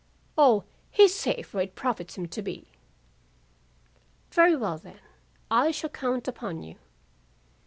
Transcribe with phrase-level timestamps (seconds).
[0.35, 2.65] "O, he's safe where it profits him to be."
[4.31, 4.99] "Very well, then,
[5.51, 6.77] I shall count upon you."